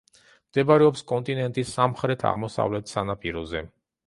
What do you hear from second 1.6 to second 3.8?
სამხრეთ-აღმოსავლეთ სანაპიროზე.